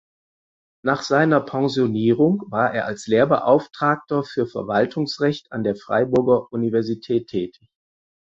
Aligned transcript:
Nach 0.83 1.03
seiner 1.03 1.39
Pensionierung 1.41 2.41
war 2.49 2.73
er 2.73 2.85
als 2.87 3.05
Lehrbeauftragter 3.05 4.23
für 4.23 4.47
Verwaltungsrecht 4.47 5.51
an 5.51 5.63
der 5.63 5.75
Freiburger 5.75 6.51
Universität 6.51 7.27
tätig. 7.27 7.69